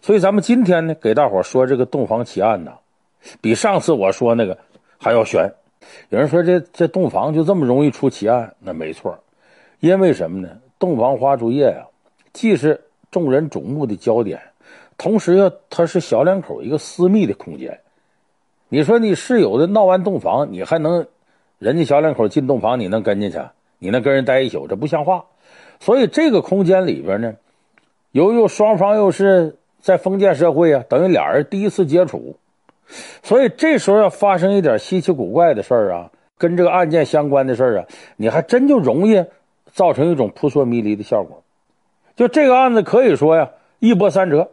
[0.00, 2.72] 所以咱们今天呢，给大伙说这个洞房奇案呢，
[3.40, 4.56] 比上次我说那个
[4.98, 5.52] 还要悬。
[6.10, 8.54] 有人说这这洞房就这么容易出奇案？
[8.60, 9.18] 那没错，
[9.80, 10.48] 因为什么呢？
[10.78, 11.86] 洞房花烛夜啊，
[12.32, 12.80] 既是
[13.10, 14.40] 众人瞩目的焦点，
[14.96, 17.80] 同时又它是小两口一个私密的空间。
[18.68, 21.06] 你说你室友的闹完洞房，你还能
[21.58, 23.40] 人家小两口进洞房，你能跟进去？
[23.78, 24.68] 你能跟人待一宿？
[24.68, 25.24] 这不像话。
[25.80, 27.34] 所以这个空间里边呢，
[28.12, 32.36] 由于双方又是在封建社会啊，等于俩人第一次接触，
[33.22, 37.86] 所以这时候要发生一点稀奇古怪的事儿啊，跟这个案件相关的事儿啊，
[38.16, 39.24] 你还真就容易
[39.72, 41.42] 造成一种扑朔迷离的效果。
[42.16, 44.50] 就这个案子可以说呀，一波三折，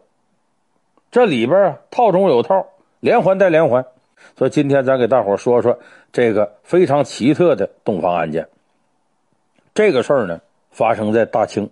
[1.11, 2.67] 这里边啊套中有套，
[2.99, 3.85] 连环带连环。
[4.37, 5.77] 所以今天咱给大伙说说
[6.11, 8.47] 这个非常奇特的洞房案件。
[9.73, 10.39] 这个事儿呢，
[10.71, 11.69] 发生在大清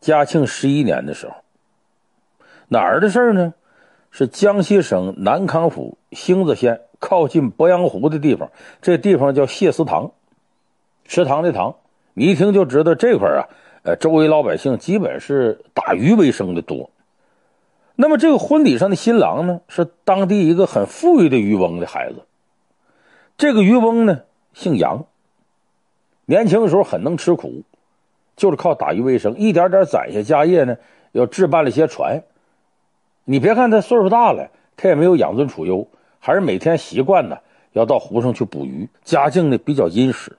[0.00, 1.34] 嘉庆十一年的时候。
[2.68, 3.54] 哪儿的事儿呢？
[4.10, 8.50] 是江西省南康府星子县靠近鄱阳湖的地方。
[8.80, 10.12] 这地方叫谢思堂，
[11.04, 11.74] 池塘的塘。
[12.14, 13.48] 你一听就知道这块儿啊。
[13.82, 16.90] 呃，周围老百姓基本是打鱼为生的多。
[17.94, 22.22] 那么这个婚礼上的新郎呢，是当地一个很富裕的渔翁的孩子。
[23.36, 24.22] 这个渔翁呢，
[24.54, 25.04] 姓杨，
[26.24, 27.62] 年轻的时候很能吃苦，
[28.34, 30.78] 就是靠打鱼为生，一点点攒下家业呢，
[31.12, 32.22] 又置办了些船。
[33.28, 35.86] 你别看他岁数大了，他也没有养尊处优，
[36.20, 37.36] 还是每天习惯呢
[37.72, 38.88] 要到湖上去捕鱼。
[39.04, 40.38] 家境呢比较殷实，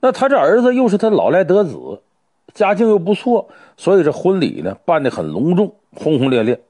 [0.00, 2.02] 那他这儿子又是他老来得子。
[2.52, 6.60] 家境又不错，所以这婚礼呢办得很隆重，轰轰烈烈。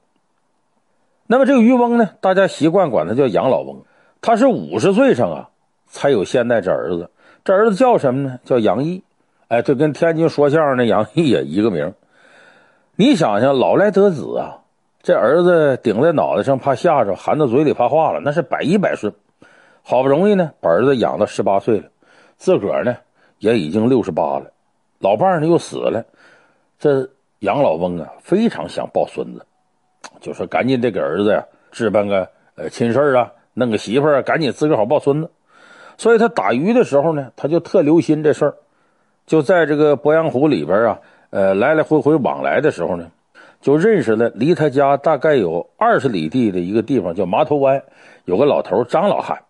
[1.27, 3.83] 那么这个渔翁呢，大家习惯管他叫杨老翁。
[4.21, 5.49] 他是五十岁上啊
[5.85, 7.11] 才有现在这儿子，
[7.43, 8.39] 这儿子叫什么呢？
[8.45, 9.03] 叫杨毅。
[9.49, 11.93] 哎，这跟天津说相声的杨毅也一个名。
[12.95, 14.59] 你想想，老来得子啊，
[15.07, 19.13] 这儿子顶在脑袋上怕吓着，含到嘴里怕化了，那是百依百顺。
[19.81, 21.85] 好不容易呢，把儿子养到十八岁了，
[22.35, 22.97] 自个儿呢
[23.39, 24.51] 也已经六十八了。
[24.99, 26.03] 老伴儿呢又死了，
[26.77, 27.09] 这
[27.39, 29.45] 杨老翁啊非常想抱孙子，
[30.19, 31.41] 就说赶紧得给儿子呀
[31.71, 35.31] 置办个呃亲事啊，弄个媳妇儿，赶紧自个儿好抱孙子。
[35.97, 38.55] 所以他打鱼的时候呢，他就特留心这事儿，
[39.25, 43.09] 就在这个鄱阳湖里边啊，呃来来回回往来的时候呢，
[43.61, 47.83] 就认识了离他家大概有二十里地的一个地方叫麻头湾，
[48.25, 49.43] 有个老头张老汉，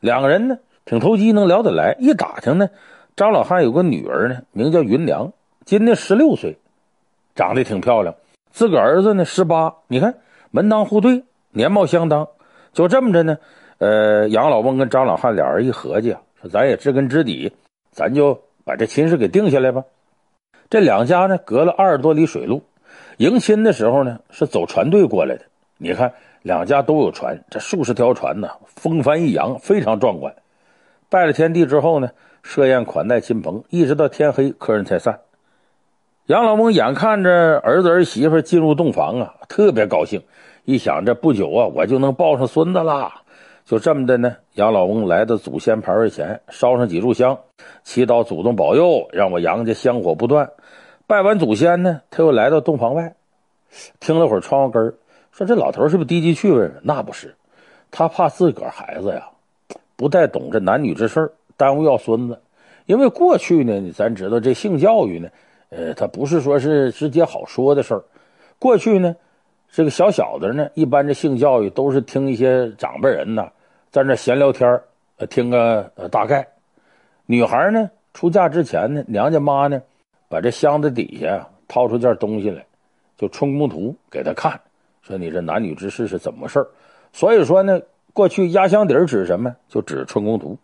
[0.00, 1.96] 两个人呢挺投机，能聊得来。
[1.98, 2.68] 一打听呢。
[3.16, 5.32] 张老汉有个女儿呢，名叫云良，
[5.64, 6.58] 今年十六岁，
[7.34, 8.14] 长得挺漂亮。
[8.50, 10.16] 自个儿子呢十八，你看
[10.50, 12.28] 门当户对，年貌相当。
[12.74, 13.38] 就这么着呢，
[13.78, 17.50] 呃，杨老翁跟张老汉俩人一合计啊，说咱也知根知底，
[17.90, 19.82] 咱就把这亲事给定下来吧。
[20.68, 22.62] 这两家呢隔了二十多里水路，
[23.16, 25.42] 迎亲的时候呢是走船队过来的。
[25.78, 26.12] 你看
[26.42, 30.34] 两家都有船，这数十条船呢，风帆一扬，非常壮观。
[31.08, 32.10] 拜了天地之后呢。
[32.48, 35.18] 设宴款待亲朋，一直到天黑，客人才散。
[36.26, 40.22] 杨老翁眼看着儿子儿媳妇进入洞房啊，特别高兴。
[40.64, 43.22] 一想这不久啊，我就能抱上孙子啦。
[43.64, 47.36] 就这么的呢，杨老翁来到祖先牌位前，烧上几炷香，
[47.82, 50.48] 祈祷祖宗保佑，让我杨家香火不断。
[51.06, 53.14] 拜完祖先呢，他又来到洞房外，
[54.00, 54.94] 听了会儿窗户根儿，
[55.30, 56.68] 说这老头是不是低级趣味？
[56.82, 57.36] 那不是，
[57.92, 59.28] 他怕自个儿孩子呀，
[59.94, 62.40] 不太懂这男女之事耽误要孙子，
[62.86, 65.28] 因为过去呢，咱知道这性教育呢，
[65.70, 68.02] 呃，他不是说是直接好说的事儿。
[68.58, 69.14] 过去呢，
[69.70, 73.48] 这个小小子呢，一般这性教育都是听一些长辈人呢
[73.92, 74.80] 在那闲聊天，
[75.30, 76.48] 听个呃大概。
[77.26, 79.80] 女孩呢，出嫁之前呢，娘家妈呢，
[80.28, 82.64] 把这箱子底下掏出件东西来，
[83.16, 84.60] 就春宫图给他看，
[85.02, 86.66] 说你这男女之事是怎么事。
[87.12, 87.80] 所以说呢，
[88.12, 89.54] 过去压箱底儿指什么？
[89.68, 90.58] 就指春宫图。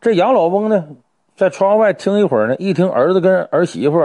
[0.00, 0.88] 这杨老翁呢，
[1.36, 4.00] 在窗外听一会儿呢，一听儿子跟儿媳妇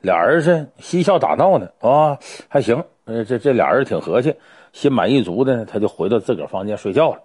[0.00, 2.18] 俩人是嬉笑打闹呢，啊，
[2.48, 4.34] 还行，这这俩人挺和气，
[4.72, 7.20] 心满意足的，他就回到自个儿房间睡觉了。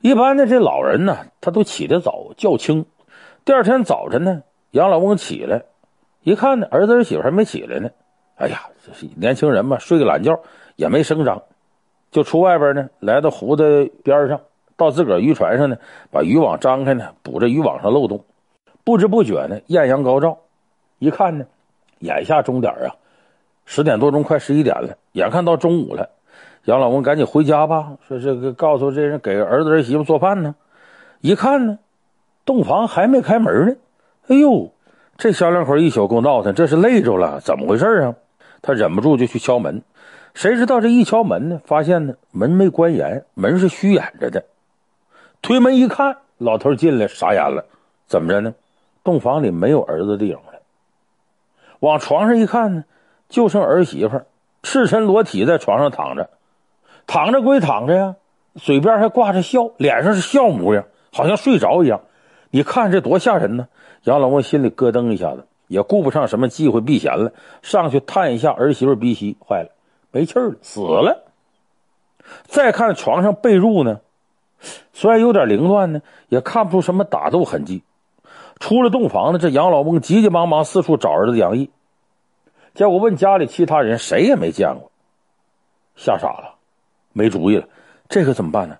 [0.00, 2.84] 一般的这老人呢，他都起得早，觉轻。
[3.44, 4.42] 第二天早晨呢，
[4.72, 5.62] 杨老翁起来，
[6.24, 7.90] 一看呢，儿子儿媳妇还没起来呢。
[8.36, 10.32] 哎呀，这是年轻人嘛，睡个懒觉
[10.74, 11.42] 也没声张，
[12.10, 14.40] 就出外边呢，来到湖的边上。
[14.76, 15.76] 到自个儿渔船上呢，
[16.10, 18.24] 把渔网张开呢，补着渔网上漏洞。
[18.82, 20.38] 不知不觉呢，艳阳高照，
[20.98, 21.44] 一看呢，
[22.00, 22.96] 眼下钟点啊，
[23.66, 24.96] 十点多钟，快十一点了。
[25.12, 26.10] 眼看到中午了，
[26.64, 30.56] 杨老翁赶紧回家吧，说这个告诉这人给儿子儿媳妇做饭呢。
[31.20, 31.78] 一看呢，
[32.44, 33.76] 洞房还没开门呢。
[34.26, 34.72] 哎呦，
[35.16, 38.14] 这小两口一宿够闹腾，这是累着了，怎么回事啊？
[38.60, 39.82] 他忍不住就去敲门。
[40.34, 44.44] 谁知道这一敲门呢，发现呢门没关严，门是虚掩着的。
[45.40, 47.64] 推门一看，老头进来，傻眼了，
[48.06, 48.54] 怎么着呢？
[49.04, 50.60] 洞房里没有儿子的影了。
[51.80, 52.84] 往床上一看呢，
[53.28, 54.22] 就剩儿媳妇
[54.62, 56.30] 赤身裸体在床上躺着，
[57.06, 58.16] 躺着归躺着呀，
[58.56, 62.00] 嘴边还挂着笑，脸上是笑模样，好像睡着一样。
[62.50, 63.68] 你看这多吓人呢！
[64.04, 69.70] 杨老翁心里咯噔一下子，也顾不上什么忌讳避嫌了，上去探一下儿媳妇鼻息，坏了，
[70.10, 71.24] 没气儿了，死了。
[72.44, 74.00] 再看床上被褥呢，
[74.92, 77.82] 虽然有点凌乱呢，也看不出什么打斗痕迹。
[78.60, 81.70] 出了洞房呢，这杨老翁急急忙忙四处找儿子杨毅，
[82.74, 84.90] 结果问家里其他人，谁也没见过，
[85.96, 86.54] 吓傻了，
[87.12, 87.66] 没主意了，
[88.08, 88.78] 这可怎么办呢？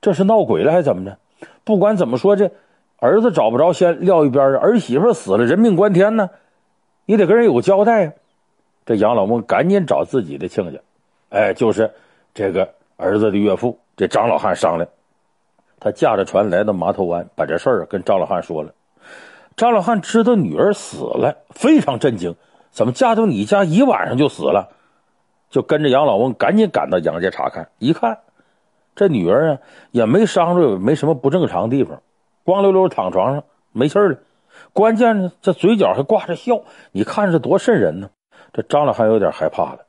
[0.00, 1.16] 这是闹鬼了还是怎么着？
[1.62, 2.50] 不管怎么说，这
[3.04, 6.30] 儿子找不着，先撂一边儿；儿媳妇死了，人命关天呢，
[7.04, 8.12] 你得跟人有个交代啊。
[8.86, 10.78] 这杨老翁赶紧找自己的亲家，
[11.28, 11.92] 哎，就是
[12.32, 14.88] 这个儿子的岳父，这张老汉商量。
[15.80, 18.72] 他驾着船来到码头湾，把这事儿跟张老汉说了。
[19.54, 22.34] 张老汉知道女儿死了，非常震惊，
[22.70, 24.70] 怎么嫁到你家一晚上就死了？
[25.50, 28.20] 就跟着杨老翁赶紧赶到杨家查看，一看
[28.96, 29.58] 这女儿啊
[29.90, 32.00] 也没伤着，也没什么不正常的地方，
[32.44, 34.16] 光溜溜躺床上没气了。
[34.72, 36.60] 关键呢，这嘴角还挂着笑，
[36.92, 38.10] 你看着多瘆人呢。
[38.52, 39.80] 这张老汉有点害怕了，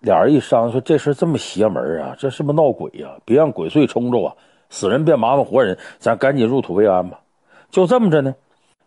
[0.00, 3.16] 俩人一商量说：“这事这么邪门啊，这是不是闹鬼呀？
[3.24, 4.34] 别让鬼祟冲着啊！
[4.68, 7.20] 死人别麻烦活人，咱赶紧入土为安吧。”
[7.70, 8.34] 就这么着呢。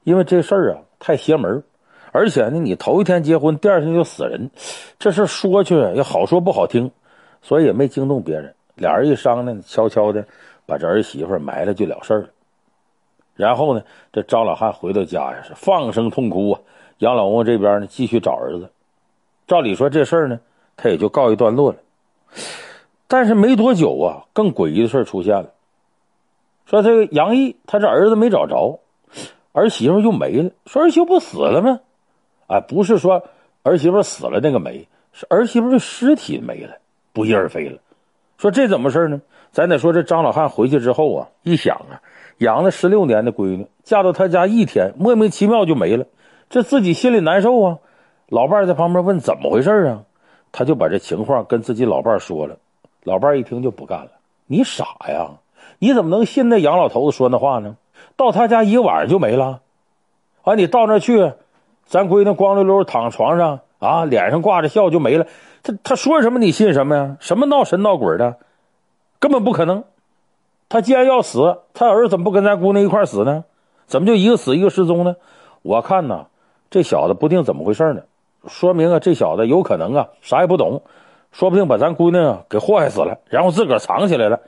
[0.03, 1.63] 因为这事儿啊太邪门，
[2.11, 4.51] 而且呢，你头一天结婚，第二天就死人，
[4.99, 6.91] 这事说去也好说不好听，
[7.41, 8.53] 所以也没惊动别人。
[8.75, 10.23] 俩人一商量，悄悄的
[10.67, 12.27] 把这儿媳妇埋了就了事儿了。
[13.37, 13.81] 然后呢，
[14.11, 16.59] 这张老汉回到家呀，是放声痛哭啊。
[16.97, 18.69] 杨老翁这边呢，继续找儿子。
[19.47, 20.39] 照理说这事儿呢，
[20.75, 21.77] 他也就告一段落了。
[23.07, 25.51] 但是没多久啊，更诡异的事出现了。
[26.65, 28.79] 说这个杨毅，他这儿子没找着。
[29.53, 31.79] 儿媳妇又没了，说儿媳妇不死了吗？
[32.47, 33.23] 哎，不是说
[33.63, 36.75] 儿媳妇死了那个没，是儿媳妇的尸体没了，
[37.13, 37.79] 不翼而飞了。
[38.37, 39.21] 说这怎么事呢？
[39.51, 42.01] 咱得说这张老汉回去之后啊，一想啊，
[42.37, 46.05] 养了十六年的闺女嫁到他家一天，莫名其妙就没了，
[46.49, 47.77] 这自己心里难受啊。
[48.29, 50.03] 老伴在旁边问怎么回事啊，
[50.51, 52.57] 他就把这情况跟自己老伴说了。
[53.03, 54.11] 老伴一听就不干了，
[54.45, 55.31] 你傻呀？
[55.79, 57.77] 你怎么能信那杨老头子说那话呢？
[58.15, 59.61] 到他家一晚上就没了，
[60.43, 60.55] 啊！
[60.55, 61.33] 你到那去，
[61.85, 65.25] 咱闺女光溜溜躺床上啊，脸上挂着笑就没了。
[65.63, 67.17] 他他说什么你信什么呀？
[67.19, 68.37] 什么闹神闹鬼的，
[69.19, 69.83] 根本不可能。
[70.69, 73.45] 他既然要死，他儿子怎么不跟咱姑娘一块死呢？
[73.85, 75.15] 怎么就一个死一个失踪呢？
[75.61, 76.27] 我看呐，
[76.69, 78.01] 这小子不定怎么回事呢。
[78.47, 80.81] 说明啊，这小子有可能啊啥也不懂，
[81.31, 84.41] 说不定把咱姑娘给祸害死了，然后自个儿藏起来了。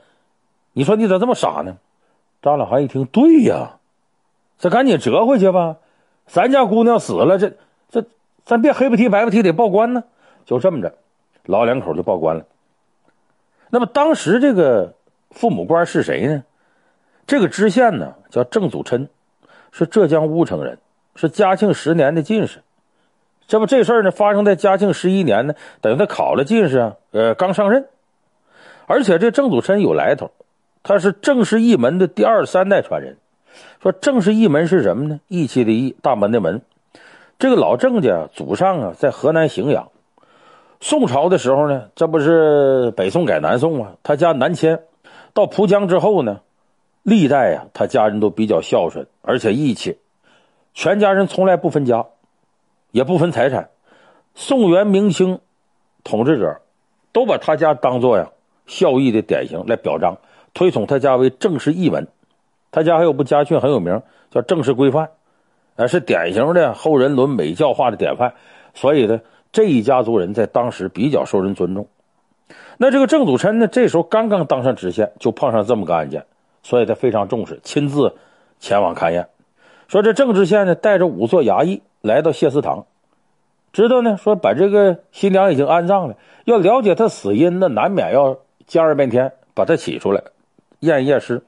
[0.72, 1.78] 你说你咋这么傻呢？
[2.42, 3.78] 张老汉一听，对呀，
[4.58, 5.76] 咱赶紧折回去吧。
[6.26, 7.54] 咱家姑娘死了，这
[7.90, 8.04] 这
[8.44, 10.04] 咱别黑不提白不提得报官呢。
[10.46, 10.94] 就这么着，
[11.44, 12.44] 老两口就报官了。
[13.70, 14.94] 那么当时这个
[15.30, 16.44] 父母官是谁呢？
[17.26, 19.08] 这个知县呢叫郑祖琛，
[19.72, 20.78] 是浙江乌城人，
[21.14, 22.60] 是嘉庆十年的进士。
[23.46, 27.86] 这不这事儿呢发生在嘉庆十一年呢，等于他考了进士啊，呃，刚上任。
[28.86, 30.30] 而且这郑祖琛有来头。
[30.82, 33.18] 他是郑氏一门的第二三代传人。
[33.82, 35.20] 说郑氏一门是什么呢？
[35.28, 36.62] 义气的义，大门的门。
[37.38, 39.90] 这个老郑家祖上啊，在河南荥阳。
[40.80, 43.92] 宋朝的时候呢，这不是北宋改南宋吗？
[44.02, 44.80] 他家南迁
[45.32, 46.40] 到蒲江之后呢，
[47.02, 49.98] 历代啊，他家人都比较孝顺，而且义气。
[50.74, 52.06] 全家人从来不分家，
[52.90, 53.70] 也不分财产。
[54.34, 55.40] 宋元明清
[56.04, 56.60] 统治者
[57.12, 58.30] 都把他家当做呀
[58.66, 60.18] 孝义的典型来表彰。
[60.52, 62.08] 推崇他家为郑氏一门，
[62.72, 65.06] 他家还有部家训很有名，叫《正式规范》，
[65.76, 68.34] 呃，是典型的后人伦美教化的典范。
[68.74, 69.20] 所以呢，
[69.52, 71.86] 这一家族人在当时比较受人尊重。
[72.78, 76.24] 那这个郑祖琛呢，这时候刚刚当上知县，就碰上这么个案件，
[76.62, 78.14] 所以他非常重视，亲自
[78.58, 79.28] 前往勘验。
[79.88, 82.86] 说这郑知县呢，带着五座衙役来到谢祠堂，
[83.72, 90.22] 知道呢，说把这个新娘已经安葬了，要了解他死因，那难免要加二遍天，把他起出来。
[90.80, 91.42] 验验尸，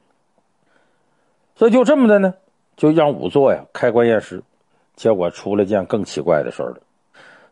[1.56, 2.34] 所以就这么的呢，
[2.76, 4.42] 就让仵作呀开棺验尸，
[4.94, 6.76] 结果出了件更奇怪的事儿了，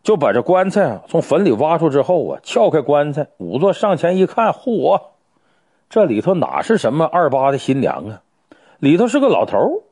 [0.03, 5.03] 就把这棺材啊从坟里挖出之后啊，撬开棺材，仵作上前一看，嚯，
[5.89, 8.23] 这里头哪是什么二八的新娘啊，
[8.79, 9.83] 里头是个老头，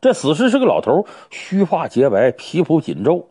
[0.00, 3.28] 这死尸是个老头，须发洁白，皮肤紧皱，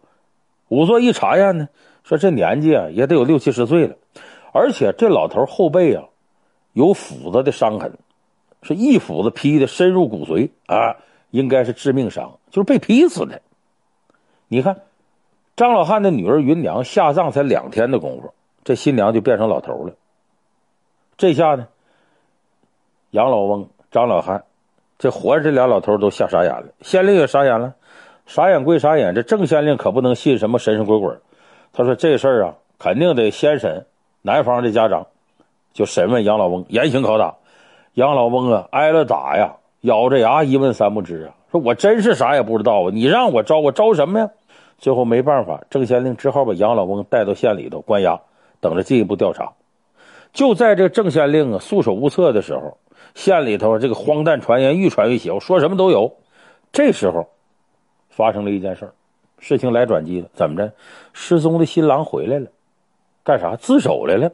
[0.70, 1.70] 仵作一查验呢，
[2.04, 3.96] 说这年纪啊也得有六七十岁了，
[4.54, 6.04] 而且这老头后背啊
[6.74, 7.98] 有斧子的伤痕，
[8.62, 10.98] 是一斧子劈的深入骨髓啊，
[11.32, 13.42] 应该是致命伤，就是被劈死的。
[14.48, 14.82] 你看，
[15.56, 18.34] 张老汉的女儿芸娘下葬才两天的功夫，
[18.64, 19.94] 这新娘就变成老头了。
[21.16, 21.68] 这下呢，
[23.12, 24.44] 杨老翁、张老汉
[24.98, 27.76] 这活着这俩老头都吓傻眼了，县令也傻眼了。
[28.26, 31.14] 傻眼归傻眼，这郑县令可不能信什么神神鬼鬼。
[31.74, 33.86] 他说：“这事儿啊，肯定得先审
[34.22, 35.06] 男方的家长，
[35.74, 37.36] 就审问杨老翁，严刑拷打。”
[37.96, 44.30] 杨老翁啊，挨了打呀，咬着牙一问三不知啊，说我真是啥也不知道啊，你让我招，我招什么呀？
[44.78, 48.20] 最后没办法，郑县令只好把杨老翁带到县里头关押，
[48.60, 49.54] 等着进一步调查。
[50.34, 52.78] 就在这郑县令啊束手无策的时候，
[53.16, 56.16] 县里头这个荒诞传言愈传愈邪，说什么都有。
[56.72, 57.30] 这时候
[58.10, 58.92] 发生了一件事，
[59.40, 60.28] 事情来转机了。
[60.34, 60.72] 怎么着？
[61.14, 62.48] 失踪的新郎回来了，
[63.24, 63.56] 干啥？
[63.56, 64.32] 自首来了。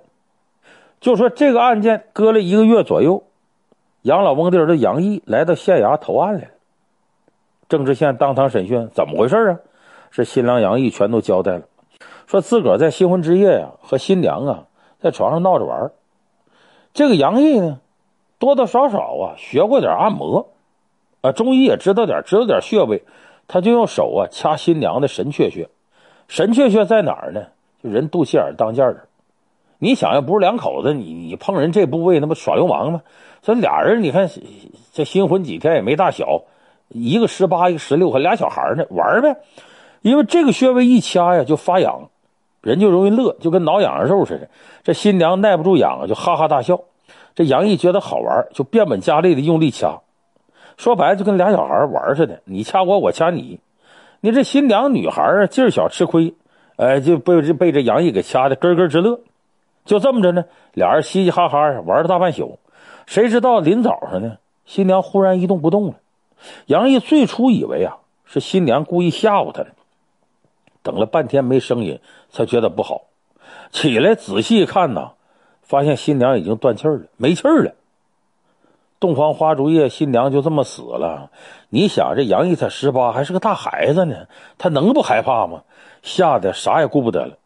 [1.01, 3.23] 就说这个案件搁了一个月左右，
[4.01, 6.47] 杨老翁的儿子杨毅来到县衙投案来了。
[7.67, 9.59] 郑知县当堂审讯，怎么回事啊？
[10.11, 11.61] 是新郎杨毅全都交代了，
[12.27, 14.65] 说自个儿在新婚之夜呀、和新娘啊
[14.99, 15.91] 在床上闹着玩。
[16.93, 17.79] 这个杨毅呢，
[18.39, 20.47] 多多少少啊学过点按摩，
[21.21, 23.03] 啊中医也知道点，知道点穴位，
[23.47, 25.69] 他就用手啊掐新娘的神阙穴。
[26.27, 27.45] 神阙穴在哪儿呢？
[27.81, 29.07] 就人肚脐眼当间儿。
[29.77, 33.01] 你想要不是两口子，你你碰人这部位，那不耍流氓吗？
[33.41, 34.29] 这俩人，你看
[34.91, 36.41] 这新婚几天也没大小，
[36.89, 39.37] 一个十八，一个十六，还俩小孩呢，玩呗。
[40.01, 42.09] 因为这个穴位一掐呀，就发痒，
[42.61, 44.49] 人就容易乐，就跟挠痒痒肉似的。
[44.83, 46.79] 这新娘耐不住痒，就哈哈大笑。
[47.35, 49.99] 这杨毅觉得好玩，就变本加厉的用力掐。
[50.77, 53.59] 说白了，就跟俩小孩玩似的，你掐我，我掐你。
[54.21, 56.33] 你这新娘女孩啊，劲儿小吃亏，
[56.77, 59.19] 哎，就被这被这杨毅给掐的咯咯直乐。
[59.85, 62.59] 就这么着呢，俩人嘻嘻哈哈玩了大半宿。
[63.05, 65.95] 谁知道临早上呢，新娘忽然一动不动了。
[66.67, 69.67] 杨毅最初以为啊，是新娘故意吓唬他的。
[70.83, 73.03] 等了半天没声音，才觉得不好，
[73.71, 75.11] 起来仔细一看呐，
[75.61, 77.73] 发现新娘已经断气了，没气了。
[78.99, 81.31] 洞房花烛夜，新娘就这么死了。
[81.69, 85.63] 你想，这杨毅才十八，还是个大孩子呢，他能不害怕吗？
[86.01, 87.37] 吓得啥也顾不得了，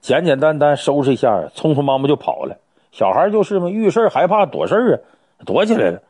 [0.00, 2.58] 简简单单收拾一下，匆匆忙忙就跑了。
[2.92, 5.02] 小孩就是嘛，遇事害怕躲事
[5.38, 6.02] 啊，躲起来了。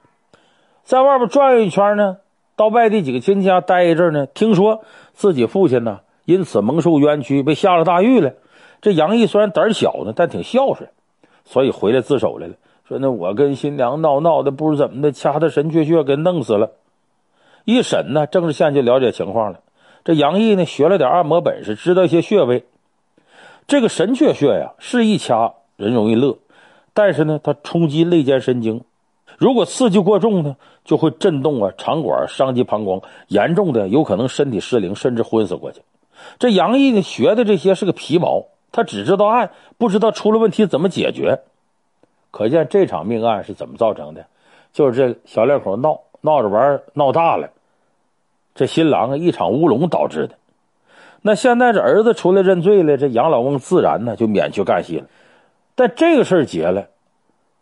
[0.83, 2.19] 在外边转悠一圈呢，
[2.57, 6.01] 到外地几个亲戚家待一阵呢，听说自己父亲呢。
[6.25, 8.33] 因此蒙受冤屈，被下了大狱了。
[8.81, 10.89] 这杨毅虽然胆小呢，但挺孝顺，
[11.45, 12.55] 所以回来自首来了。
[12.87, 16.73] 说那我跟新娘闹闹的，不知怎么的，掐他神阙穴给弄死了。
[17.65, 19.61] 一审呢，郑治县就了解情况了。
[20.05, 22.65] 这杨毅呢，学了点按摩本事，知道一些穴位。
[23.67, 26.37] 这个神阙穴呀，是一掐人容易乐，
[26.93, 28.83] 但是呢，它冲击肋间神经，
[29.39, 35.81] 如果刺激过重呢，就会震动啊肠管，伤及膀胱，严重的有可能身体失灵，甚至昏死过去。
[36.39, 41.41] 这杨毅呢，学的这些是个皮毛，他只知道按，不知道出了问题怎么解决。
[42.31, 44.27] 可见这场命案是怎么造成的？
[44.73, 47.51] 就是这小两口闹闹着玩闹大了，
[48.55, 50.35] 这新郎一场乌龙导致的。
[51.23, 55.07] 那现在这儿子出来认罪了，这杨老翁自然呢就免去干系了。
[55.75, 56.89] 但这个事儿结了，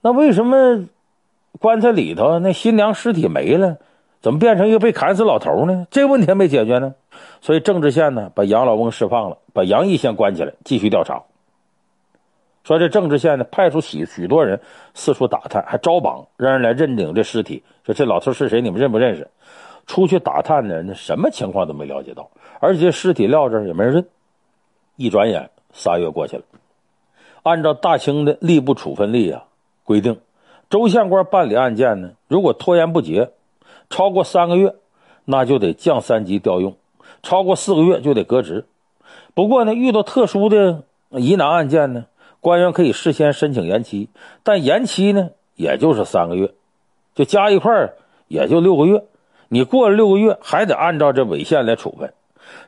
[0.01, 0.87] 那为什么
[1.61, 3.77] 棺材里头那新娘尸体没了？
[4.23, 5.87] 怎么变成一个被砍死老头呢？
[5.91, 6.95] 这问题还没解决呢。
[7.41, 11.23] 所以郑知县呢，把杨老翁释放了，把杨毅先关起来，继续调查。
[12.65, 14.61] 说这郑知县呢，派出许许多人
[14.95, 17.63] 四处打探，还招榜让人来认领这尸体。
[17.85, 18.61] 说这老头是谁？
[18.61, 19.29] 你们认不认识？
[19.87, 24.07] 出去打探的人，什么情况都没了解到，而且尸体撂这儿也没人认。
[24.97, 26.43] 一转眼仨月过去了，
[27.43, 29.45] 按照大清的吏部处分例啊
[29.85, 30.21] 规定，
[30.71, 33.31] 州县官办理案件呢，如果拖延不结。
[33.91, 34.75] 超过三个月，
[35.27, 36.73] 那就得降三级调用；
[37.23, 38.67] 超过四个月就得革职。
[39.35, 42.07] 不过呢，遇到特殊的疑难案件呢，
[42.41, 44.09] 官员可以事先申请延期，
[44.43, 46.53] 但延期呢，也就是三个月，
[47.15, 47.93] 就加一块
[48.29, 49.05] 也就六个月。
[49.49, 52.13] 你过了六个月，还得按照这违宪来处分。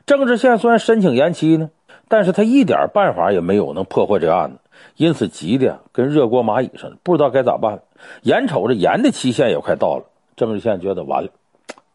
[0.05, 1.69] 郑知县虽然申请延期呢，
[2.07, 4.59] 但是他一点办法也没有能破获这案子，
[4.95, 7.81] 因此急的跟热锅蚂蚁似的，不知道该咋办。
[8.21, 10.05] 眼瞅着延的期限也快到了。
[10.35, 11.29] 郑知县觉得完了，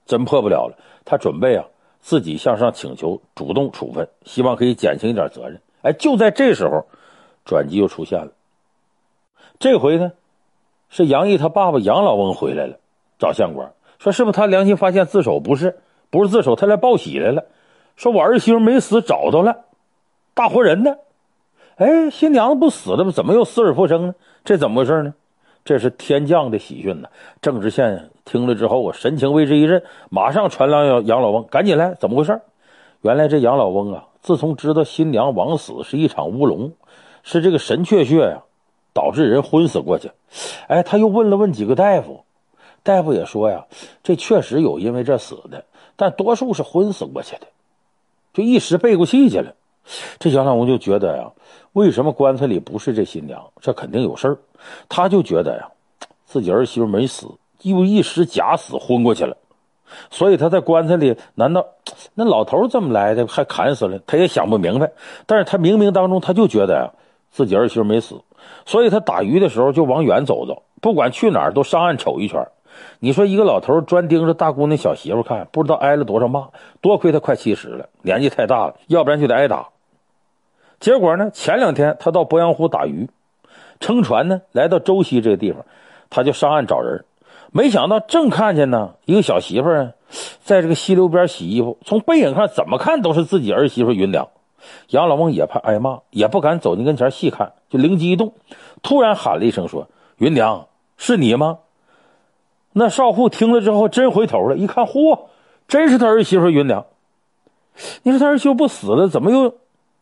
[0.06, 0.76] 真破不了了。
[1.04, 1.64] 他准备啊，
[2.00, 5.60] 自己向上请求主动处分，希望可以减轻一点责任。
[5.82, 6.86] 哎，就在这时候，
[7.44, 8.32] 转机又出现了。
[9.58, 10.12] 这回呢，
[10.88, 12.78] 是杨毅他爸爸杨老翁回来了，
[13.18, 15.38] 找县官说：“是不是他良心发现自首？
[15.40, 15.78] 不是，
[16.10, 17.44] 不是自首，他来报喜来了。
[17.96, 19.64] 说我儿媳妇没死，找到了，
[20.32, 20.96] 大活人呢。
[21.76, 23.12] 哎，新娘子不死了吗？
[23.12, 24.14] 怎么又死而复生呢？
[24.42, 25.14] 这怎么回事呢？
[25.64, 27.08] 这是天降的喜讯呢。
[27.40, 32.40] 郑知县听了之后啊，神情为之一振，马上传让要杨老翁赶紧来，怎么回事？
[33.02, 36.72] 原来这杨老翁啊，自从知道新娘枉死是一场乌龙，
[37.22, 38.42] 是这个神阙穴呀，
[38.92, 40.10] 导致人昏死过去。
[40.66, 42.24] 哎，他又问了问几个大夫，
[42.82, 43.66] 大夫也说呀，
[44.02, 45.64] 这确实有因为这死的，
[45.96, 47.46] 但多数是昏死过去的，
[48.34, 49.54] 就一时背过气去了。
[50.18, 51.30] 这杨老翁就觉得呀，
[51.72, 53.40] 为什么棺材里不是这新娘？
[53.60, 54.38] 这肯定有事儿。
[54.88, 55.68] 他就觉得呀，
[56.26, 57.28] 自己儿媳妇没死，
[57.62, 59.36] 又一时假死昏过去了，
[60.10, 61.16] 所以他在棺材里。
[61.34, 61.64] 难道
[62.14, 63.26] 那老头怎么来的？
[63.26, 64.00] 还砍死了？
[64.06, 64.90] 他也想不明白。
[65.26, 66.90] 但是他冥冥当中他就觉得呀，
[67.30, 68.20] 自己儿媳妇没死，
[68.66, 72.44] 所以他打鱼的时候就往远走走，不管去哪儿都上岸瞅一圈。
[72.98, 76.48] 你说一个老头专盯着大姑娘小媳妇看，不知道挨了多少骂。
[76.80, 79.68] 多亏他快七十了，年纪太大了，要不然就得挨打。
[80.80, 83.08] 结果呢，前两天他到鄱阳湖打鱼，
[83.78, 85.64] 乘船呢来到周溪这个地方，
[86.08, 87.04] 他就上岸找人，
[87.52, 89.92] 没想到正看见呢一个小媳妇儿
[90.42, 94.28] 在这个溪流边洗衣服，从背影看怎么看都是自己儿媳妇云良。
[94.88, 98.34] 杨老翁也怕挨骂，也不敢走近跟前细看，就灵机一动，
[98.82, 100.66] 突然喊了一声说：“云良，
[100.98, 101.60] 是你吗？”
[102.72, 105.20] 那少妇听了之后，真回头了，一看，嚯，
[105.66, 106.84] 真是他儿媳妇云良。
[108.02, 109.54] 你说他儿媳妇不死了，怎么又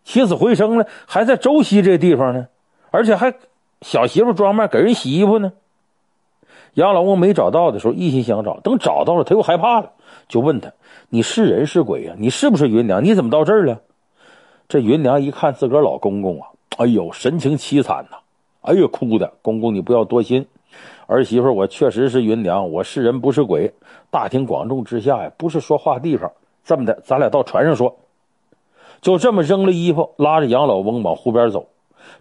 [0.08, 0.86] 起死回生了？
[1.06, 2.48] 还在周西这地方呢，
[2.90, 3.34] 而且还
[3.82, 5.52] 小媳妇装扮给人洗衣服呢。
[6.72, 9.92] 杨老翁没找到的时候，一心想找，等找到了，他又害怕了，
[10.26, 10.72] 就问他
[11.10, 12.14] ：“你是人是鬼呀？
[12.16, 13.04] 你是不是芸娘？
[13.04, 13.82] 你怎么到这儿了？”
[14.66, 16.48] 这芸娘一看自个老公公啊，
[16.78, 18.16] 哎呦，神情凄惨呐，
[18.62, 20.46] 哎呦，哭的，公公你不要多心。
[21.06, 23.70] 儿媳妇，我确实是芸娘，我是人不是鬼。
[24.10, 26.32] 大庭广众之下呀，不是说话地方。
[26.64, 27.94] 这么的，咱俩到船上说。
[29.00, 31.66] 就这么扔了衣服，拉着杨老翁往湖边走。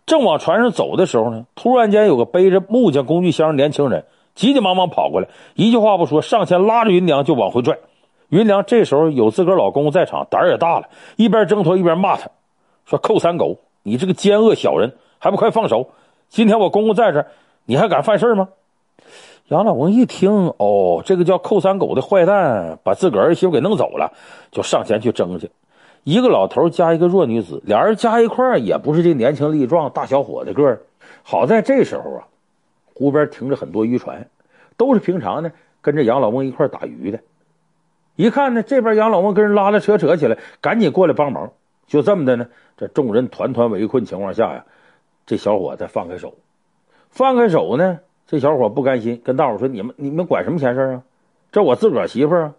[0.05, 4.05] 正往船上走的时候呢，突然间有个背着木匠工具箱的年轻人
[4.35, 7.77] 急急忙忙跑过来，一句话不说，上前拉着云娘就往回拽。
[8.29, 12.29] 云娘这时候有自个儿老公在场，胆儿也大了，一边挣脱一边骂他，
[12.85, 15.89] 说：“寇三狗，你这个奸恶小人，还不快放手！
[16.27, 17.25] 今天我公公在这，
[17.65, 18.49] 你还敢犯事吗？”
[19.47, 24.11] 杨老翁一听，哦，这个叫寇三狗的坏蛋把自个儿媳妇给弄走了，
[24.51, 25.49] 就上前去争去。
[26.07, 30.79] 一个老头加一个弱女子，俩人加一块也不是这年轻力壮大小伙的个儿。
[31.21, 32.27] 好在这时候啊，
[32.93, 34.29] 湖边停着很多渔船，
[34.77, 37.19] 都是平常呢跟着杨老翁一块打鱼的。
[38.15, 41.51] 一看呢，这边杨老翁跟人拉拉扯扯起来，赶紧过来帮忙。
[41.87, 44.63] 就这么的呢，这众人团团围困情况下呀，
[45.25, 46.35] 这小伙子放开手，
[47.09, 47.99] 放开手呢。
[48.27, 51.03] 这小伙不甘心，跟大伙说：“你们你们管什么闲事啊？
[51.51, 52.53] 这我自个儿媳妇啊！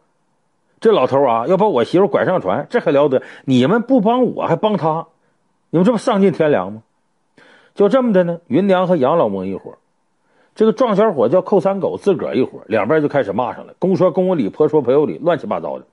[0.80, 3.22] 这老头啊，要把我媳妇拐上船，这还了得？
[3.44, 5.06] 你们不帮我，还帮他，
[5.70, 6.82] 你们这不丧尽天良吗？”
[7.74, 9.74] 就这么的呢，云娘和杨老翁一伙，
[10.54, 15.84] 这个壮小伙叫寇三狗，自个儿一伙，两边就开始骂上了，公说公有理，婆说婆有理，乱七八糟的。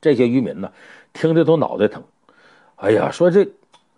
[0.00, 0.72] 这些渔民呢，
[1.12, 2.02] 听着都脑袋疼。
[2.76, 3.48] 哎呀，说这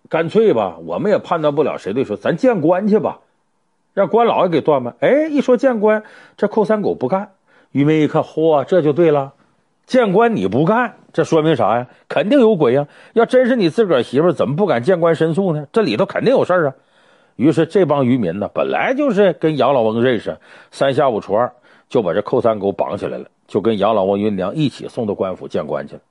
[0.07, 3.19] 干脆吧，我们也判断不了谁对，说咱见官去吧。
[3.93, 4.93] 让官老爷给断吧！
[4.99, 6.03] 哎，一说见官，
[6.35, 7.31] 这寇三狗不干。
[7.71, 9.33] 渔民一看，嚯，这就对了，
[9.85, 11.87] 见官你不干，这说明啥呀？
[12.07, 12.87] 肯定有鬼呀！
[13.13, 15.67] 要真是你自个儿媳妇，怎么不敢见官申诉呢？
[15.71, 16.75] 这里头肯定有事儿啊！
[17.35, 20.37] 于是这帮渔民呢，本来就是跟杨老翁认识，
[20.71, 21.53] 三下五除二
[21.89, 26.01] 就把这寇三狗绑起来了，就跟杨老翁、云良一起送到官府见官去了。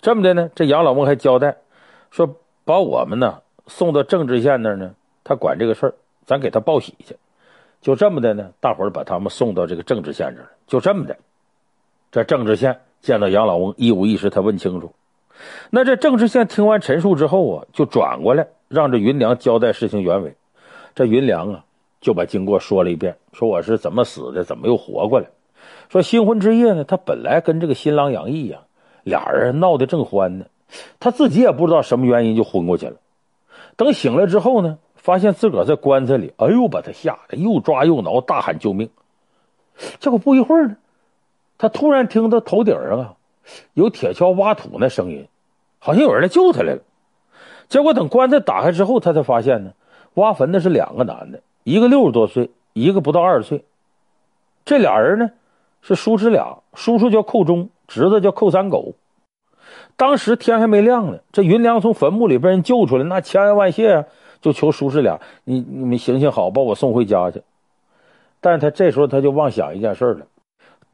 [0.00, 1.56] 这么的呢，这杨老翁还交代
[2.10, 5.94] 说，把我们呢送到政治县那儿呢，他管这个事儿。
[6.26, 7.14] 咱给他报喜去，
[7.80, 8.50] 就这么的呢。
[8.58, 11.16] 大伙儿把他们送到这个政治县这儿，就这么的。
[12.16, 14.92] 这郑知县见到杨老翁，一五一十他问清楚。
[15.68, 20.34] 那这郑知县听完陈述之后啊，就转过来让这云良交代事情原委。
[20.94, 21.64] 这云良啊，
[22.00, 25.26] 就把经过说了一遍，说我是怎么死的，怎么又活过来。
[25.90, 28.60] 说新婚之夜呢，他本来跟这个新郎杨毅呀，
[29.02, 30.46] 俩人闹得正欢呢，
[30.98, 32.96] 他自己也不知道什么原因就昏过去了。
[33.76, 34.78] 等醒了之后呢。
[34.96, 38.90] 发现自个儿在棺材里，哎呦，把他吓得又抓又挠，大喊救命。
[40.00, 40.76] 结果不一会儿呢，
[41.58, 43.14] 他突然听到头顶上啊
[43.74, 45.26] 有铁锹挖土那声音，
[45.78, 46.80] 好像有人来救他来了。
[47.68, 49.72] 结果等棺材打开之后，他才发现呢，
[50.14, 53.64] 挖坟的是两个男的，一个六十多岁，一个不到二十岁。
[54.64, 55.30] 这俩人呢
[55.82, 58.94] 是叔侄俩，叔叔叫寇忠，侄子叫寇三狗。
[59.96, 64.04] 当时天还没亮呢，这云良从坟墓里被人救出来，那千恩万谢啊。
[64.42, 67.42] 就求叔侄俩，你你们行行好，把我送回家去。
[68.40, 70.26] 但是他这时候他就妄想一件事了：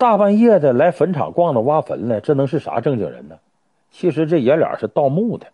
[0.02, 3.36] 大半夜的来坟场逛着挖坟来，这能是啥正经人呢？
[3.92, 5.46] 其实这爷俩是盗墓的。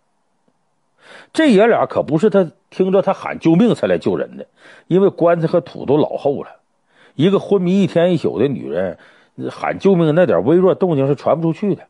[1.31, 4.47] 这爷俩可不是他听着他喊救命才来救人的，
[4.87, 6.49] 因为棺材和土都老厚了，
[7.13, 8.97] 一个昏迷一天一宿的女人
[9.51, 11.83] 喊救命，那点微弱动静是传不出去的。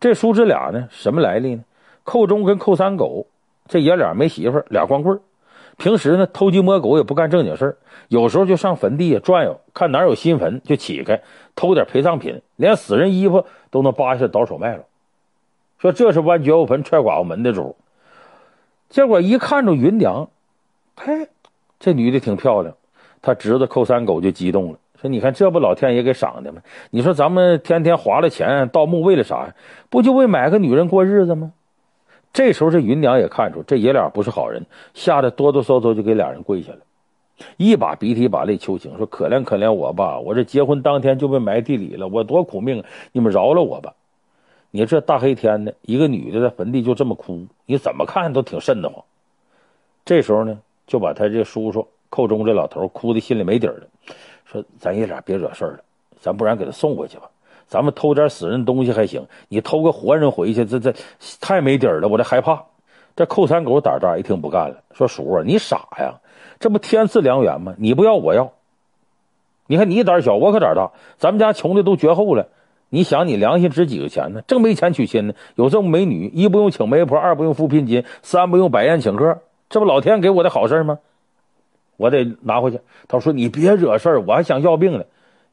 [0.00, 1.64] 这叔侄俩呢，什么来历呢？
[2.04, 3.26] 寇忠跟寇三狗
[3.68, 5.20] 这爷俩没媳妇，俩光棍，
[5.76, 7.76] 平时呢偷鸡摸狗也不干正经事，
[8.08, 11.20] 有时候就上坟地转悠，看哪有新坟就起开
[11.54, 14.84] 偷点陪葬品，连死人衣服都能扒下倒手卖了。
[15.78, 17.76] 说这是弯绝户坟踹寡妇门的主。
[18.88, 20.28] 结果一看着芸娘，
[20.96, 21.28] 嘿，
[21.78, 22.74] 这女的挺漂亮，
[23.20, 24.78] 他侄子寇三狗就激动了。
[25.02, 26.62] 说：“你看，这不老天爷给赏的吗？
[26.90, 29.54] 你说咱们天天花了钱盗墓，为了啥呀？
[29.90, 31.52] 不就为买个女人过日子吗？”
[32.36, 36.80] 这时候，这云娘也看出这爷俩不是好人，吓得哆哆嗦嗦就给俩人跪下了，
[37.56, 40.20] 一把鼻涕一把泪求情，说：“可怜可怜我吧！
[40.20, 42.86] 我这结婚当天就被埋地里了，我多苦命啊！
[43.12, 43.94] 你们饶了我吧！”
[44.70, 49.02] 你这大黑天的，一个女的在坟地就这么哭，你怎么看都挺瘆得慌。
[50.04, 53.80] 这时候呢，就把他这叔叔寇忠这老头哭的心里没底了。
[54.44, 55.78] 说咱爷俩别惹事儿了，
[56.20, 57.30] 咱不然给他送回去吧。
[57.68, 60.94] 咱们偷点死人东西还行，你偷个活人回去，这这
[61.40, 62.64] 太没底儿了，我这害怕。
[63.16, 66.20] 这寇三狗胆大，一听不干了，说叔啊，你傻呀？
[66.60, 67.74] 这不天赐良缘吗？
[67.78, 68.52] 你不要我要。
[69.66, 70.92] 你看你胆小，我可胆大。
[71.16, 72.48] 咱们家穷的都绝后了，
[72.88, 74.42] 你想你良心值几个钱呢？
[74.46, 80.98] 正没钱娶亲呢，有这么美女，一不用请媒婆，二不用付聘金，三不用摆宴请客，这不老天给我的好事吗？
[81.96, 82.80] 我得拿回去。
[83.08, 85.04] 他说：“你别惹事儿，我还想要命呢。”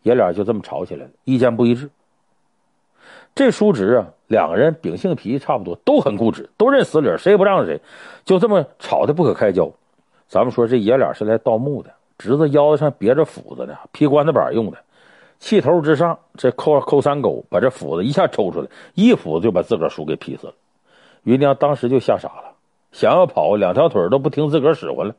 [0.03, 1.89] 爷俩就这么吵起来了，意见不一致。
[3.35, 7.81] 这叔侄啊，两个人秉性脾气差不多，都很固执，都认死理，谁也不让谁，
[8.25, 9.71] 就这么吵得不可开交。
[10.27, 14.77] 咱们说这爷俩是来盗墓的，侄子腰子上别着斧子呢，劈棺材板用的。
[15.39, 20.53] 气头之上，这扣扣三狗把这斧子一下抽出来，一斧子就把自个儿叔给劈死了。
[21.23, 22.53] 云娘当时就吓傻了，
[22.91, 25.15] 想要跑，两条腿都不听自个儿使唤了。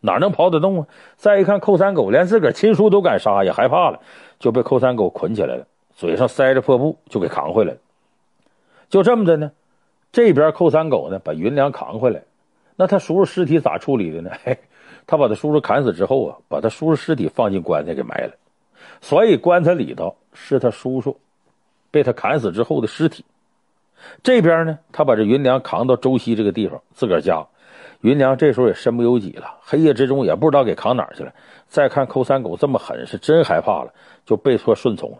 [0.00, 0.86] 哪能跑得动啊？
[1.16, 4.00] 再一看，扣三狗连自个儿亲叔都敢杀，也害怕了，
[4.38, 5.66] 就被扣三狗捆起来了，
[5.98, 7.78] 嘴上塞着破布，就给扛回来了。
[8.88, 9.50] 就这么的呢，
[10.12, 12.22] 这边寇三狗呢把云良扛回来，
[12.76, 14.30] 那他叔叔尸体咋处理的呢？
[14.44, 14.56] 嘿，
[15.08, 18.34] 他把他叔叔砍死之后啊，把他叔叔尸体放进棺材给埋了，
[19.00, 21.18] 所以棺材里头是他叔叔
[21.90, 23.24] 被他砍死之后的尸体。
[24.22, 27.44] 这边呢，他把这云良扛到周西这个地方，自个儿家。
[28.02, 31.34] 云良这时候也身不由己了，黑夜之中也不知道给扛哪儿去了。
[31.66, 33.92] 再看寇三狗这么狠，是真害怕了，
[34.24, 35.18] 就被迫顺从了。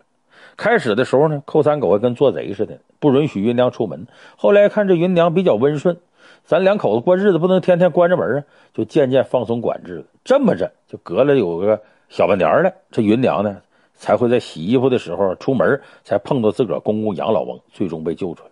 [0.58, 4.08] 开始的时候呢，寇三狗还跟做贼似的，不允许芸娘出门。
[4.36, 5.96] 后来看这芸娘比较温顺，
[6.44, 8.44] 咱两口子过日子不能天天关着门啊，
[8.74, 10.04] 就渐渐放松管制。
[10.24, 13.62] 这么着，就隔了有个小半年了，这芸娘呢
[13.94, 18.50] 才会在洗衣服的时候出门，才碰到自个儿公公杨老翁，最终被救出来。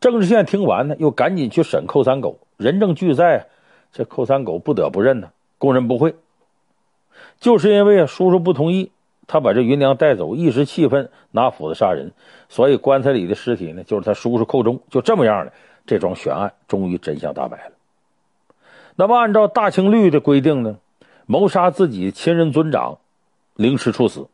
[0.00, 2.38] 郑知县听完呢，又赶紧去审寇三狗。
[2.58, 3.46] 人证俱在，
[3.90, 6.14] 这寇三狗不得不认呢，供认不讳。
[7.40, 8.90] 就是因为叔叔不同意，
[9.26, 12.12] 他把这芸娘带走，一时气愤，拿斧子杀人，
[12.48, 14.80] 所以棺材里的尸体呢，就是他叔叔寇忠。
[14.90, 15.52] 就这么样的，
[15.86, 17.72] 这桩悬案终于真相大白了。
[18.96, 20.76] 那么按照大清律的规定呢，
[21.26, 22.98] 谋杀自己亲人尊长，
[23.56, 24.28] 凌迟处死。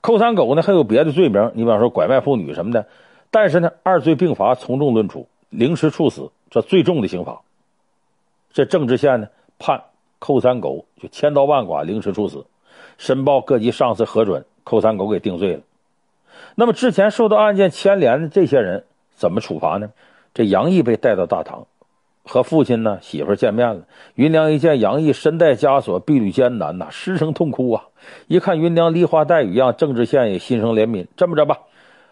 [0.00, 2.86] 寇三狗呢还有别的罪名，你比方说拐卖妇女什么的，
[3.30, 6.30] 但是呢二罪并罚，从重论处，凌迟处死。
[6.50, 7.40] 这最重的刑罚，
[8.52, 9.82] 这郑知县呢判
[10.20, 12.46] 寇三狗就千刀万剐，凌迟处死，
[12.98, 15.60] 申报各级上司核准，扣三狗给定罪了。
[16.54, 19.90] 那么之前受到案件牵连的这些人怎么处罚呢？
[20.32, 21.66] 这杨毅被带到大堂，
[22.24, 23.82] 和父亲呢媳妇见面了。
[24.14, 27.84] 云娘一见杨毅身带枷锁，碧履艰难呐，失声痛哭啊！
[28.26, 31.60] 一看云娘梨花带雨样，郑知县也心生怜悯，这么着吧，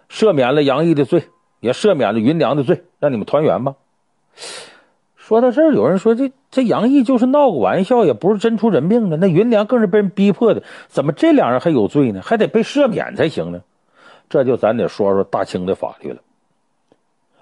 [0.08, 1.24] 赦免了杨毅的罪，
[1.60, 3.74] 也赦免了云娘的罪，让你们团圆吧。
[5.22, 9.16] 说到这儿，有人说这这杨毅就是闹个玩笑，也不是真出人命的。
[9.16, 12.20] 那云娘更是被人逼迫的，怎么这两人还有罪呢？
[12.20, 13.62] 还得被赦免才行呢？
[14.28, 16.20] 这就咱得说说大清的法律了。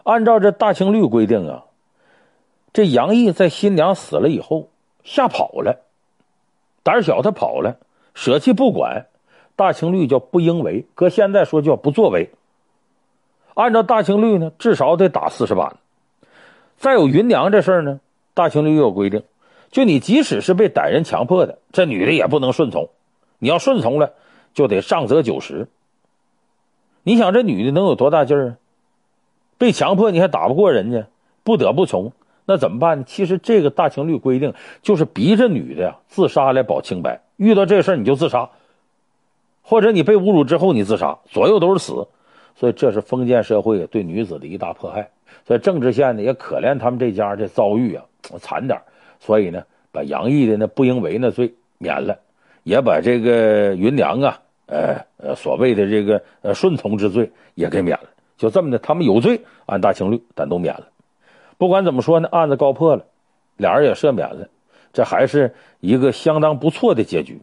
[0.02, 1.64] 按照这大清律规定啊，
[2.74, 4.68] 这杨毅在新娘死了以后
[5.02, 5.80] 吓跑了，
[6.82, 7.78] 胆小他跑了，
[8.12, 9.06] 舍弃不管，
[9.56, 12.28] 大清律叫不应为，搁现在说叫不作为。
[13.54, 15.76] 按照大清律呢，至少得打四十板。
[16.80, 18.00] 再有云娘这事儿呢，
[18.32, 19.22] 大清律又有规定，
[19.70, 22.88] 就你即使是被歹人强迫的，这女的也不能顺从。
[23.38, 24.14] 你要顺从了，
[24.54, 25.68] 就得杖责九十。
[27.02, 28.56] 你想这女的能有多大劲儿啊？
[29.58, 31.06] 被强迫你还打不过人家，
[31.44, 32.12] 不得不从，
[32.46, 33.04] 那怎么办呢？
[33.06, 37.20] 其实这个大清律规定就是逼着女的呀自杀来保清白。
[37.36, 38.48] 遇到这事儿你就自杀，
[39.60, 42.08] 或者你被侮辱之后你自杀，左右都是死。
[42.56, 45.10] 所以这是封建社会对女子的一大迫害。
[45.46, 48.04] 所以郑知县呢也可怜他们这家这遭遇啊
[48.38, 48.80] 惨点，
[49.18, 52.18] 所以呢把杨毅的那不应为那罪免了，
[52.62, 58.08] 也把这个芸娘啊，呃呃所谓的这个呃顺从之罪也给免了。
[58.36, 60.88] 就这么的，他们有罪按大清律，但都免了。
[61.58, 63.04] 不管怎么说呢，案子告破了，
[63.56, 64.48] 俩人也赦免了，
[64.92, 67.40] 这还是一个相当不错的结局。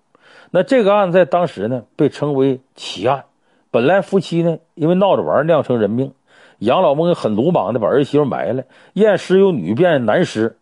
[0.50, 3.26] 那这个案子在当时呢被称为奇案。
[3.70, 6.14] 本来夫妻呢因为闹着玩酿成人命。
[6.60, 10.58] 杨老蒙很鲁莽的把儿媳妇埋了，验尸有女变男尸，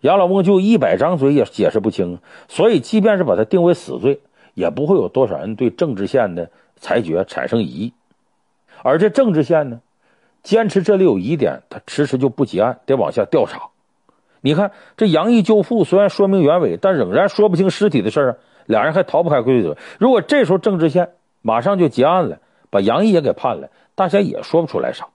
[0.00, 2.18] 杨老蒙就一百张嘴也解释不清，
[2.48, 4.20] 所以即便是把他定为死罪，
[4.54, 7.92] 也不会有多少人对郑知县的裁决产生疑义。
[8.82, 9.80] 而这郑知县呢，
[10.42, 13.68] 坚持这里有疑点，他迟迟就不结案，得往下调查。
[14.42, 19.78] 你看这杨毅救父虽然说明原委，但仍然说不清尸体的事儿，两人还逃不开规则。
[19.98, 25.06] 如果这时候郑知县马上就结案了，把杨毅也给判了，大家也说不出来啥。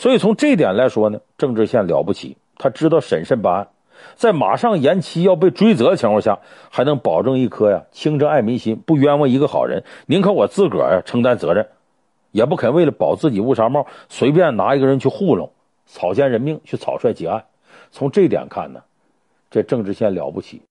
[0.00, 3.68] 所以从这点来说呢，郑知县了不起，他知道审慎办案，
[4.14, 6.38] 在马上延期要被追责的情况下，
[6.70, 11.68] 还能保证一颗呀清正爱民心，不冤枉一个好人，宁可我自个儿呀承担责任，
[12.30, 15.52] 也不肯为了保自己乌纱帽，随便拿一个人去糊弄，
[15.84, 17.44] 草菅人命去草率结案。
[17.90, 18.80] 从这点看呢，
[19.50, 20.62] 这郑知县了不起。